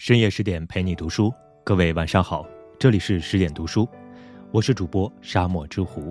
[0.00, 1.30] 深夜十点陪你读书，
[1.62, 2.46] 各位晚上好，
[2.78, 3.86] 这里是十点读书，
[4.50, 6.10] 我是主播沙漠之狐。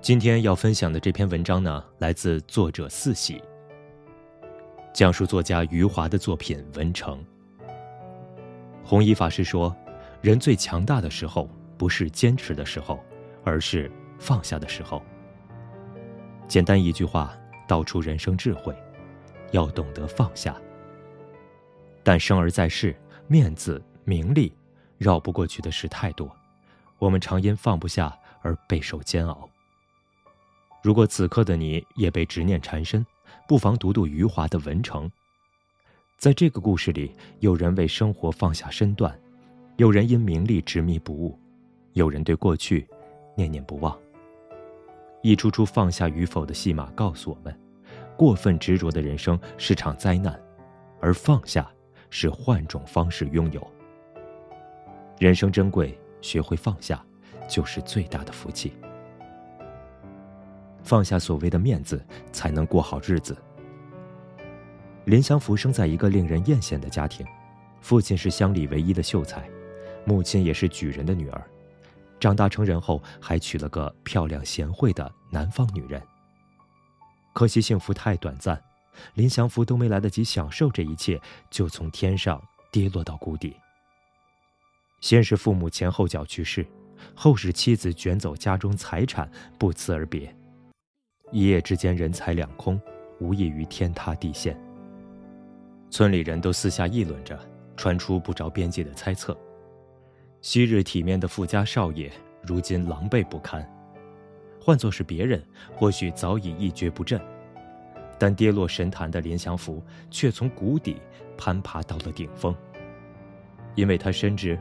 [0.00, 3.40] 今天要分享的这篇文章呢，来自作者四喜，
[4.92, 7.16] 讲述作家余华的作品《文成》。
[8.82, 9.72] 弘一法师说，
[10.20, 11.48] 人最强大的时候，
[11.78, 12.98] 不是坚持的时候，
[13.44, 13.88] 而是
[14.18, 15.00] 放下的时候。
[16.48, 17.32] 简单一句话，
[17.68, 18.74] 道出人生智慧，
[19.52, 20.60] 要懂得放下。
[22.04, 22.94] 但生而在世，
[23.26, 24.52] 面子、名利，
[24.98, 26.30] 绕不过去的事太多，
[26.98, 29.48] 我们常因放不下而备受煎熬。
[30.82, 33.04] 如果此刻的你也被执念缠身，
[33.48, 35.08] 不妨读读余华的《文成》。
[36.18, 39.18] 在这个故事里，有人为生活放下身段，
[39.76, 41.38] 有人因名利执迷不悟，
[41.94, 42.86] 有人对过去
[43.34, 43.98] 念念不忘。
[45.22, 47.58] 一出出放下与否的戏码告诉我们：
[48.14, 50.38] 过分执着的人生是场灾难，
[51.00, 51.66] 而放下。
[52.16, 53.70] 是换种方式拥有。
[55.18, 57.04] 人生珍贵，学会放下，
[57.48, 58.72] 就是最大的福气。
[60.84, 63.36] 放下所谓的面子，才能过好日子。
[65.06, 67.26] 林祥福生在一个令人艳羡的家庭，
[67.80, 69.50] 父亲是乡里唯一的秀才，
[70.04, 71.42] 母亲也是举人的女儿。
[72.20, 76.00] 长大成人后，还娶了个漂亮贤惠的南方女人。
[77.32, 78.56] 可惜幸福太短暂。
[79.14, 83.54] 林祥福都没来得及享受这一切，就从天上跌落到谷底。
[85.00, 86.66] 先是父母前后脚去世，
[87.14, 90.34] 后是妻子卷走家中财产，不辞而别。
[91.30, 92.80] 一夜之间，人财两空，
[93.18, 94.58] 无异于天塌地陷。
[95.90, 97.38] 村里人都私下议论着，
[97.76, 99.36] 传出不着边际的猜测：
[100.40, 102.10] 昔日体面的富家少爷，
[102.42, 103.68] 如今狼狈不堪。
[104.60, 107.20] 换作是别人，或许早已一蹶不振。
[108.24, 110.96] 但跌落神坛的林祥福却从谷底
[111.36, 112.56] 攀爬到了顶峰。
[113.74, 114.58] 因为他深知，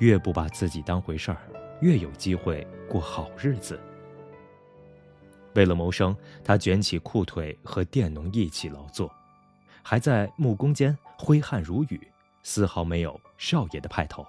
[0.00, 1.38] 越不把自己当回事儿，
[1.80, 3.78] 越有机会过好日子。
[5.54, 9.08] 为了谋生，他卷起裤腿和佃农一起劳作，
[9.80, 12.00] 还在木工间挥汗如雨，
[12.42, 14.26] 丝毫没有少爷的派头。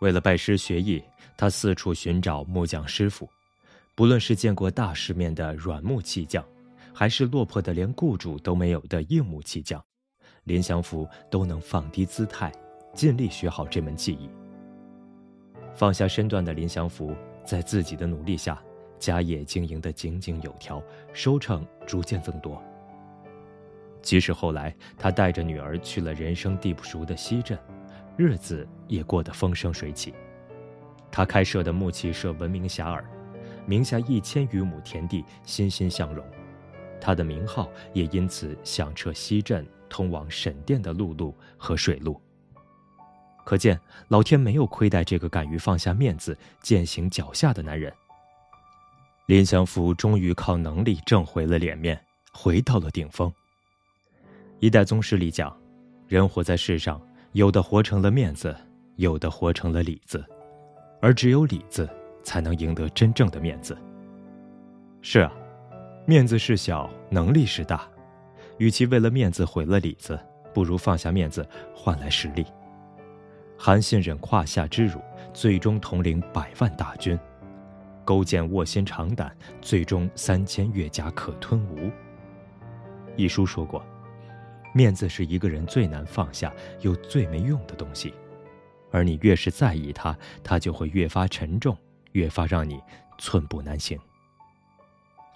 [0.00, 1.02] 为了拜师学艺，
[1.34, 3.26] 他四处寻找木匠师傅，
[3.94, 6.44] 不论是见过大世面的软木器匠。
[6.98, 9.80] 还是落魄的连雇主都没有的硬木器匠，
[10.42, 12.50] 林祥福都能放低姿态，
[12.92, 14.28] 尽力学好这门技艺。
[15.76, 17.14] 放下身段的林祥福，
[17.44, 18.60] 在自己的努力下，
[18.98, 20.82] 家业经营得井井有条，
[21.12, 22.60] 收成逐渐增多。
[24.02, 27.56] 即使后来他带着女儿去了人生地不熟的西镇，
[28.16, 30.12] 日子也过得风生水起。
[31.12, 33.04] 他开设的木器社闻名遐迩，
[33.66, 36.26] 名下一千余亩田地欣欣向荣。
[37.00, 42.20] 他的名号也因此响彻西镇通往沈店的陆路和水路。
[43.44, 47.92] 可见老天没有亏待这个敢于放下面子、践行脚下的男人。
[49.26, 51.98] 林祥福终于靠能力挣回了脸面，
[52.32, 53.32] 回到了顶峰。
[54.58, 55.56] 一代宗师里讲，
[56.06, 57.00] 人活在世上，
[57.32, 58.54] 有的活成了面子，
[58.96, 60.24] 有的活成了里子，
[61.00, 61.88] 而只有里子
[62.22, 63.76] 才能赢得真正的面子。
[65.00, 65.32] 是啊。
[66.08, 67.86] 面子是小，能力是大。
[68.56, 70.18] 与其为了面子毁了里子，
[70.54, 72.46] 不如放下面子换来实力。
[73.58, 75.02] 韩信忍胯下之辱，
[75.34, 77.14] 最终统领百万大军；
[78.06, 81.90] 勾践卧薪尝胆，最终三千越甲可吞吴。
[83.14, 83.84] 一书说过，
[84.72, 88.14] 面子是一个人最难放下又最没用的东西，
[88.90, 91.76] 而你越是在意它，它就会越发沉重，
[92.12, 92.80] 越发让你
[93.18, 94.00] 寸步难行。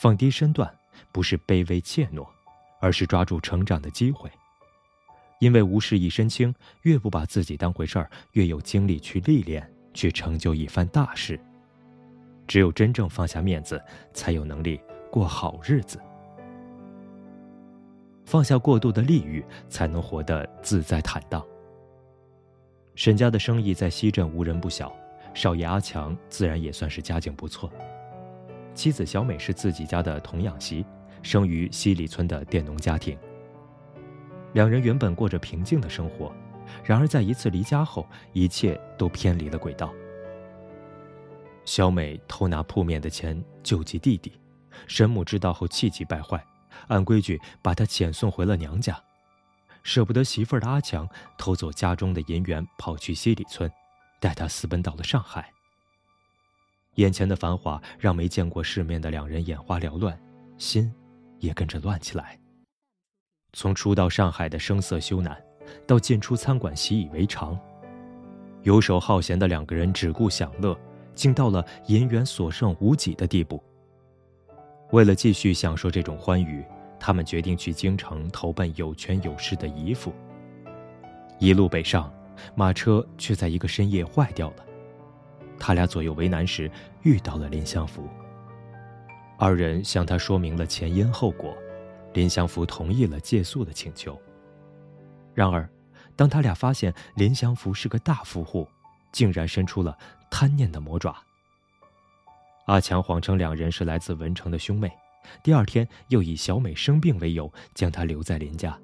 [0.03, 0.69] 放低身段，
[1.13, 2.27] 不是卑微怯懦，
[2.81, 4.29] 而是抓住成长的机会。
[5.39, 9.65] 因为无事一身轻，越不把自己当回事儿，越有精力去历练，
[9.95, 11.39] 去成就一番大事。
[12.49, 13.81] 只有真正放下面子，
[14.13, 16.01] 才有能力过好日子。
[18.25, 21.47] 放下过度的利欲，才能活得自在坦荡。
[22.97, 24.93] 沈家的生意在西镇无人不晓，
[25.33, 27.71] 少爷阿强自然也算是家境不错。
[28.75, 30.85] 妻子小美是自己家的童养媳，
[31.23, 33.17] 生于西里村的佃农家庭。
[34.55, 36.35] 两人原本过着平静的生活，
[36.85, 39.93] 然而在一次离家后，一切都偏离了轨道。
[41.65, 44.33] 小美偷拿铺面的钱救济弟弟，
[44.87, 46.45] 沈母知道后气急败坏，
[46.89, 49.01] 按规矩把她遣送回了娘家。
[49.83, 53.71] 舍不得媳妇儿的阿强偷走家中的银元，跑去西里村，
[54.21, 55.51] 带她私奔到了上海。
[56.97, 60.19] 眼前的繁华让没见过世面的两人眼花缭乱，
[60.59, 60.93] 心
[61.39, 62.39] 也跟着乱起来。
[63.55, 65.37] 从初到上海的声色羞赧，
[65.87, 67.59] 到进出餐馆习以为常。
[68.63, 70.79] 游手好闲的两个人只顾享乐，
[71.15, 73.63] 竟到了银元所剩无几的地步。
[74.91, 76.65] 为了继续享受这种欢愉，
[77.01, 80.13] 他们决定去京城投奔有权有势的姨父。
[81.39, 82.13] 一路北上，
[82.55, 84.65] 马车却在一个深夜坏掉了。
[85.63, 86.69] 他俩左右为难时，
[87.03, 88.09] 遇到了林相福。
[89.39, 91.57] 二人向他说明了前因后果，
[92.15, 94.21] 林祥福同意了借宿的请求。
[95.33, 95.71] 然而，
[96.17, 98.67] 当他俩发现林祥福是个大富户，
[99.13, 99.97] 竟然伸出了
[100.29, 101.17] 贪念的魔爪。
[102.67, 104.91] 阿强谎称两人是来自文城的兄妹，
[105.45, 108.77] 第二天又以小美生病为由将她留在林家，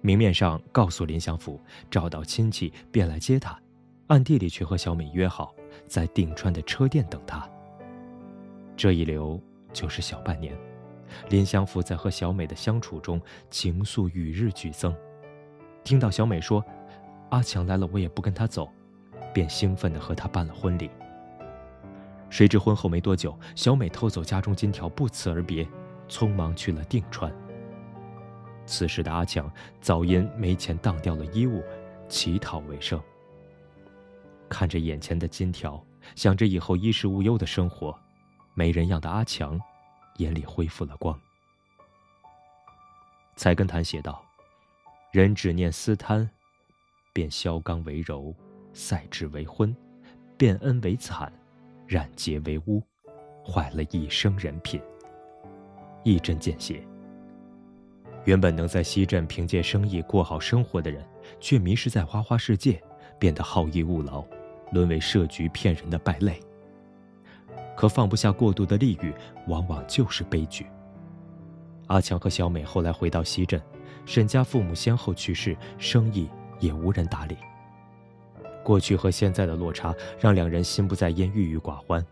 [0.00, 3.56] 明面上告诉林祥福找到亲戚便来接他，
[4.08, 5.54] 暗地里却和小美约好
[5.86, 7.48] 在定川的车店等他。
[8.76, 9.40] 这一留。
[9.72, 10.56] 就是小半年，
[11.28, 14.96] 林祥福在和小美的相处中，情愫与日俱增。
[15.84, 16.64] 听到小美说
[17.28, 18.70] ：“阿强来了，我也不跟他走”，
[19.34, 20.88] 便兴奋地和他办了婚礼。
[22.30, 25.68] 谁知婚后没多久，小美偷走家中金条，不辞而别，
[26.08, 27.30] 匆忙去了定川。
[28.64, 31.62] 此时的阿强早因没钱当掉了衣物，
[32.08, 32.98] 乞讨为生。
[34.48, 35.84] 看着眼前的金条，
[36.14, 37.96] 想着以后衣食无忧的生活。
[38.54, 39.60] 没人样的阿强，
[40.16, 41.18] 眼里恢复了光。
[43.36, 44.24] 菜根谭写道
[45.12, 46.28] ：“人只念私贪，
[47.12, 48.34] 便削钢为柔，
[48.72, 49.76] 赛制为昏，
[50.38, 51.30] 变恩为惨，
[51.86, 52.82] 染洁为污，
[53.46, 54.80] 坏了一生人品。”
[56.02, 56.82] 一针见血。
[58.24, 61.06] 原本能在西镇凭借生意过好生活的人，
[61.38, 62.82] 却迷失在花花世界，
[63.18, 64.24] 变得好逸恶劳，
[64.70, 66.40] 沦为设局骗人的败类。
[67.76, 69.12] 可放不下过度的利欲，
[69.46, 70.66] 往往就是悲剧。
[71.88, 73.60] 阿强和小美后来回到西镇，
[74.04, 76.28] 沈家父母先后去世，生意
[76.58, 77.36] 也无人打理。
[78.64, 82.04] 过去和现在的落差，让两人心不在焉，郁郁寡欢。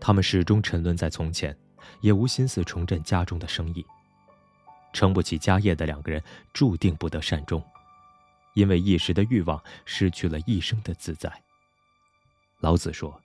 [0.00, 1.56] 他们始终沉沦在从前，
[2.00, 3.84] 也无心思重振家中的生意。
[4.92, 6.20] 撑不起家业的两个人，
[6.52, 7.62] 注定不得善终，
[8.54, 11.32] 因为一时的欲望，失去了一生的自在。
[12.60, 13.20] 老子说。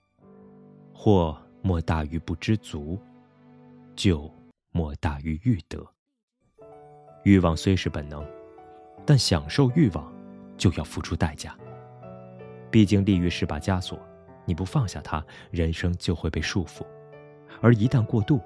[0.96, 2.98] 祸莫大于不知足，
[3.94, 4.32] 救
[4.70, 5.84] 莫大于欲得。
[7.24, 8.24] 欲望虽是本能，
[9.04, 10.10] 但享受欲望
[10.56, 11.54] 就要付出代价。
[12.70, 14.00] 毕竟利欲是把枷锁，
[14.46, 16.86] 你不放下它，人生就会被束缚；
[17.60, 18.40] 而一旦过度，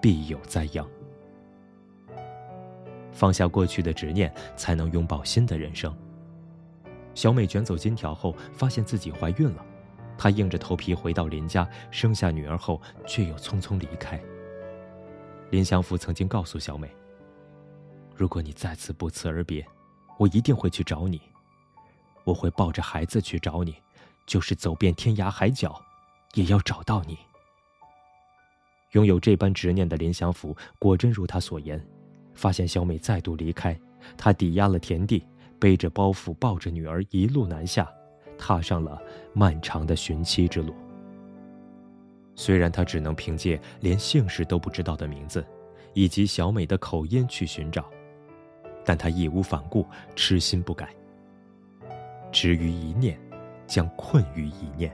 [0.00, 0.88] 必有灾殃。
[3.12, 5.94] 放下过去的执念，才能拥抱新的人生。
[7.14, 9.64] 小美卷走金条后，发现自己怀孕了。
[10.16, 14.20] 她硬着头皮回到林家，生下女儿后，却又匆匆离开。
[15.50, 16.88] 林祥福曾经告诉小美
[18.14, 19.66] ：“如果你再次不辞而别，
[20.18, 21.20] 我一定会去找你，
[22.24, 23.74] 我会抱着孩子去找你，
[24.26, 25.80] 就是走遍天涯海角，
[26.34, 27.18] 也要找到你。”
[28.92, 31.84] 拥有这般执念的林祥福，果真如他所言，
[32.34, 33.78] 发现小美再度离开，
[34.16, 35.24] 他抵押了田地，
[35.60, 37.88] 背着包袱，抱着女儿，一路南下。
[38.42, 38.98] 踏上了
[39.34, 40.74] 漫长的寻妻之路。
[42.34, 45.44] 虽然他只能凭借连姓氏都不知道的名字，
[45.92, 47.84] 以及小美的口音去寻找，
[48.82, 49.86] 但他义无反顾，
[50.16, 50.88] 痴心不改。
[52.32, 53.20] 执于一念，
[53.66, 54.90] 将困于一念。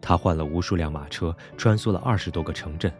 [0.00, 2.92] 他换了无数辆马车，穿梭了二十多个城镇，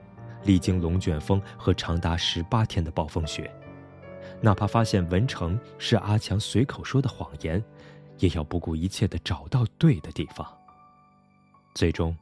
[0.44, 3.52] 历经龙卷风和长达十八天的暴风雪，
[4.40, 7.62] 哪怕发现文成是阿强随口说的谎言。
[8.18, 10.46] 也要不顾一切的找到对的地方。
[11.74, 12.16] 最终，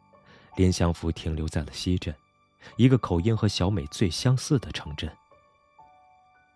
[0.56, 2.12] 林祥福停留在了西镇，
[2.76, 5.08] 一个口音和小美最相似的城镇。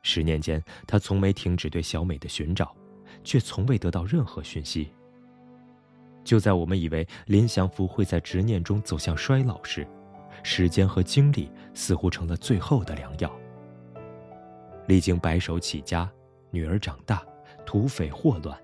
[0.02, 2.74] 十年间，他从没停止对小美的寻找，
[3.22, 4.90] 却从未得到任何讯息。
[6.24, 9.86] 就在我们以为林祥福会在执念中走向衰老时，
[10.42, 13.32] 时间和精力似乎成了最后的良药。
[14.88, 16.10] 历经白手起家、
[16.50, 17.22] 女儿长大、
[17.66, 18.58] 土匪祸乱。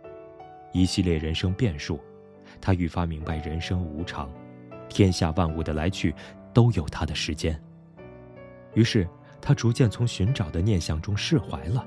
[0.72, 2.00] 一系列人生变数，
[2.62, 4.32] 他愈发明白人生无常，
[4.88, 6.14] 天下万物的来去
[6.54, 7.62] 都有他的时间。
[8.72, 9.06] 于是，
[9.38, 11.86] 他逐渐从寻找的念想中释怀了，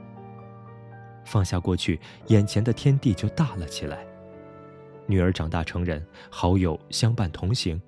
[1.25, 4.06] 放下过去，眼前的天地就大了起来。
[5.08, 7.82] 女儿长大成人，好友相伴同行，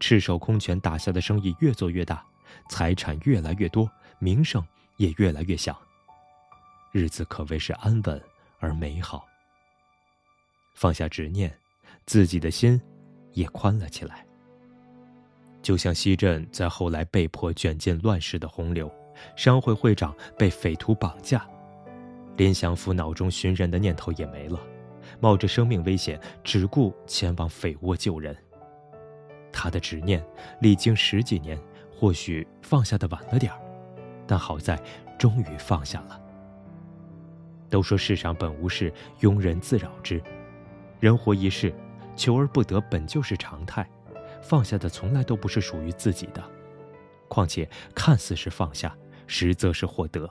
[0.00, 2.24] 赤手空拳打下的生意越做越大，
[2.70, 3.88] 财产越来越多，
[4.18, 4.66] 名声
[4.96, 5.76] 也越来越响，
[6.92, 8.20] 日子可谓是安稳
[8.58, 9.26] 而美好。
[10.74, 11.52] 放下执念，
[12.06, 12.80] 自己的心
[13.32, 14.26] 也宽了起来。
[15.62, 18.90] 就像西镇在后来被迫卷进乱世的洪流，
[19.36, 21.46] 商会会长被匪徒绑架，
[22.36, 24.58] 林祥福脑中寻人的念头也没了，
[25.20, 28.34] 冒着生命危险，只顾前往匪窝救人。
[29.52, 30.24] 他的执念
[30.60, 31.60] 历经十几年，
[31.92, 33.60] 或许放下的晚了点儿，
[34.26, 34.80] 但好在
[35.18, 36.18] 终于放下了。
[37.70, 40.22] 都说世上本无事，庸人自扰之。
[40.98, 41.72] 人活一世，
[42.16, 43.88] 求而不得本就是常态，
[44.42, 46.44] 放下的从来都不是属于自己的。
[47.28, 48.94] 况且看似是放下，
[49.26, 50.28] 实则是获得。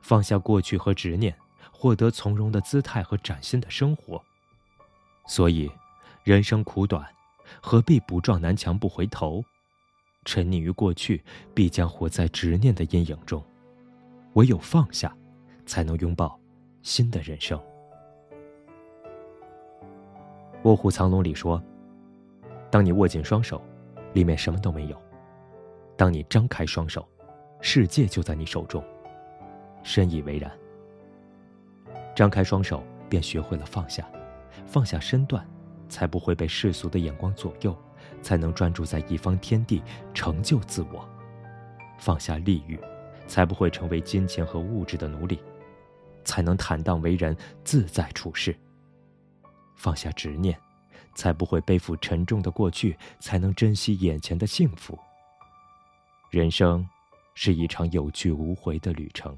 [0.00, 1.36] 放下过去和执念，
[1.70, 4.20] 获得从容的姿态和崭新的生活。
[5.26, 5.70] 所以，
[6.24, 7.06] 人生苦短，
[7.60, 9.44] 何必不撞南墙不回头？
[10.24, 11.22] 沉溺于过去，
[11.54, 13.44] 必将活在执念的阴影中。
[14.34, 15.14] 唯有放下，
[15.66, 16.38] 才能拥抱
[16.84, 17.58] 新的人生。
[20.64, 21.60] 《卧虎藏龙》里说
[22.70, 23.60] ：“当你握紧双手，
[24.12, 24.96] 里面什么都没有；
[25.96, 27.08] 当你张开双手，
[27.62, 28.84] 世界就在你手中。”
[29.82, 30.52] 深以为然。
[32.14, 34.06] 张开双手，便学会了放下，
[34.66, 35.44] 放下身段，
[35.88, 37.74] 才不会被世俗的眼光左右，
[38.20, 41.08] 才能专注在一方天地，成就自我。
[41.98, 42.78] 放下利欲，
[43.26, 45.40] 才不会成为金钱和物质的奴隶，
[46.24, 48.56] 才能坦荡为人，自在处事。
[49.76, 50.58] 放下执念，
[51.14, 54.98] 才不会背负沉重的过去，才能珍惜眼前的幸福。
[56.30, 56.86] 人生，
[57.34, 59.36] 是一场有去无回的旅程。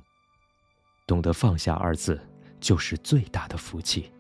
[1.07, 2.21] 懂得放下二字，
[2.61, 4.11] 就是最大的福气。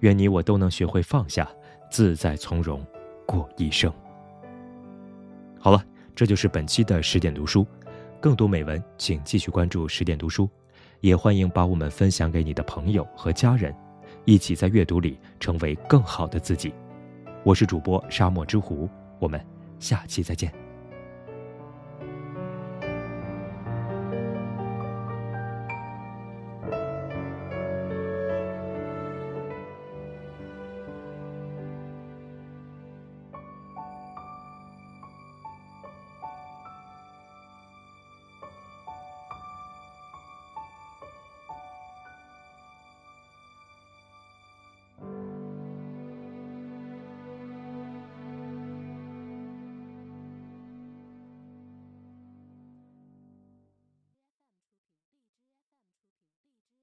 [0.00, 1.48] 愿你我都能学会放下，
[1.90, 2.84] 自在从容
[3.26, 3.92] 过一生。
[5.58, 7.66] 好了，这就是本期的十点读书。
[8.20, 10.48] 更多美文，请继续关注十点读书，
[11.00, 13.74] 也欢迎把我们分享给你的朋友和家人，
[14.24, 16.72] 一起在阅读里成为更好的自己。
[17.44, 18.88] 我是主播沙漠之狐，
[19.18, 19.40] 我们
[19.78, 20.67] 下期再见。